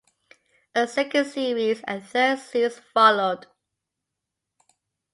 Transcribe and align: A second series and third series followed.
A 0.73 0.87
second 0.87 1.25
series 1.25 1.81
and 1.83 2.03
third 2.03 2.39
series 2.39 2.79
followed. 2.79 3.45